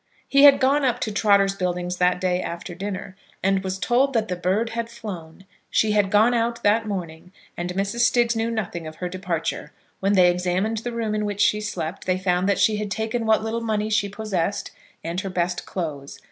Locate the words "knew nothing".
8.35-8.87